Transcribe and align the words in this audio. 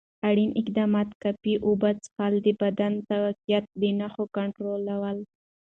اړین 0.29 0.51
اقدامات: 0.61 1.09
کافي 1.23 1.53
اوبه 1.67 1.89
څښل، 2.03 2.33
د 2.45 2.47
بدن 2.61 2.93
تقویت، 3.09 3.65
د 3.81 3.83
نښو 3.99 4.25
کنټرول. 4.37 4.83